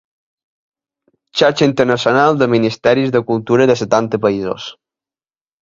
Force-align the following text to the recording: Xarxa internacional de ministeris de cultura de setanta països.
Xarxa 1.37 1.65
internacional 1.71 2.31
de 2.39 2.47
ministeris 2.55 3.09
de 3.15 3.21
cultura 3.29 3.63
de 3.69 3.79
setanta 3.81 4.23
països. 4.25 4.71